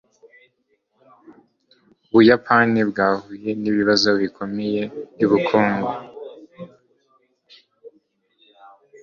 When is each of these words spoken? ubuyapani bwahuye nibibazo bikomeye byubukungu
ubuyapani 2.11 2.79
bwahuye 2.89 3.49
nibibazo 3.61 4.09
bikomeye 4.21 4.81
byubukungu 5.13 5.95